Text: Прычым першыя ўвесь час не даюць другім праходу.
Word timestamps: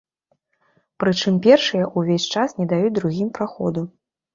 Прычым 1.03 1.37
першыя 1.49 1.85
ўвесь 1.97 2.29
час 2.33 2.59
не 2.63 2.71
даюць 2.77 2.95
другім 3.01 3.29
праходу. 3.41 3.91